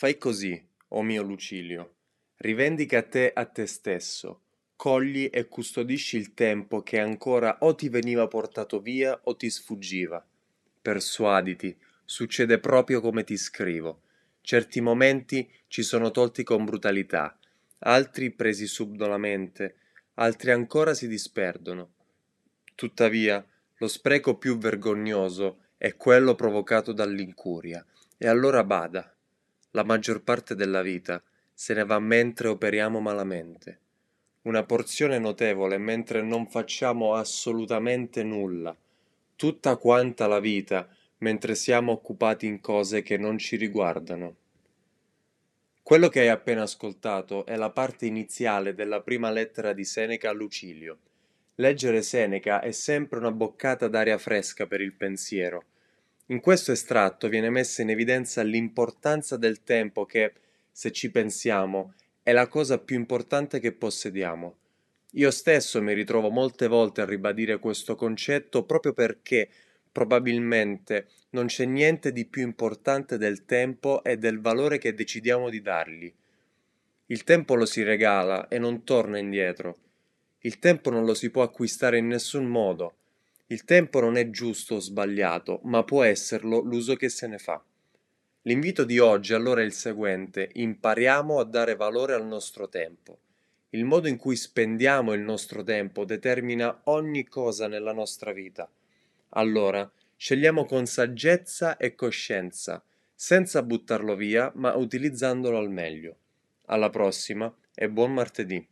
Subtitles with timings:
[0.00, 0.58] Fai così,
[0.88, 1.96] o mio Lucilio,
[2.36, 4.40] rivendica te a te stesso,
[4.74, 10.26] cogli e custodisci il tempo che ancora o ti veniva portato via o ti sfuggiva.
[10.80, 14.00] Persuaditi, succede proprio come ti scrivo.
[14.40, 17.38] Certi momenti ci sono tolti con brutalità,
[17.80, 19.74] altri presi subdolamente,
[20.14, 21.92] altri ancora si disperdono.
[22.74, 23.46] Tuttavia,
[23.76, 27.84] lo spreco più vergognoso è quello provocato dall'incuria,
[28.16, 29.14] e allora bada.
[29.72, 31.22] La maggior parte della vita
[31.52, 33.78] se ne va mentre operiamo malamente.
[34.42, 38.74] Una porzione notevole mentre non facciamo assolutamente nulla.
[39.36, 44.36] Tutta quanta la vita mentre siamo occupati in cose che non ci riguardano.
[45.82, 50.32] Quello che hai appena ascoltato è la parte iniziale della prima lettera di Seneca a
[50.32, 50.98] Lucilio.
[51.56, 55.64] Leggere Seneca è sempre una boccata d'aria fresca per il pensiero.
[56.30, 60.32] In questo estratto viene messa in evidenza l'importanza del tempo che,
[60.70, 64.56] se ci pensiamo, è la cosa più importante che possediamo.
[65.14, 69.48] Io stesso mi ritrovo molte volte a ribadire questo concetto proprio perché
[69.90, 75.60] probabilmente non c'è niente di più importante del tempo e del valore che decidiamo di
[75.60, 76.14] dargli.
[77.06, 79.78] Il tempo lo si regala e non torna indietro.
[80.42, 82.94] Il tempo non lo si può acquistare in nessun modo.
[83.50, 87.60] Il tempo non è giusto o sbagliato, ma può esserlo l'uso che se ne fa.
[88.42, 93.18] L'invito di oggi allora è il seguente: impariamo a dare valore al nostro tempo.
[93.70, 98.70] Il modo in cui spendiamo il nostro tempo determina ogni cosa nella nostra vita.
[99.30, 102.80] Allora, scegliamo con saggezza e coscienza,
[103.12, 106.16] senza buttarlo via, ma utilizzandolo al meglio.
[106.66, 108.64] Alla prossima e buon martedì.